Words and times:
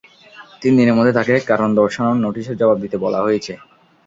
তিন 0.61 0.73
দিনের 0.77 0.97
মধ্যে 0.97 1.15
তাঁকে 1.17 1.35
কারণ 1.49 1.69
দর্শানোর 1.75 2.17
নোটিশের 2.25 2.59
জবাব 2.61 2.77
দিতে 2.83 2.97
বলা 3.03 3.19
হয়েছে। 3.21 3.53